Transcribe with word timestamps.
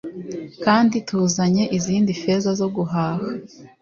Kandi 0.63 0.97
tuzanye 1.07 1.63
izindi 1.77 2.11
feza 2.21 2.51
zo 2.59 2.67
guhaha 2.75 3.25